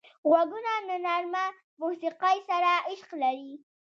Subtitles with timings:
[0.29, 1.45] غوږونه له نرمه
[1.81, 3.51] موسیقۍ سره عشق لري